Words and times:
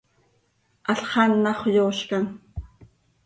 Halx 0.87 1.11
anàxö 1.23 1.69
yoozcam. 1.75 2.25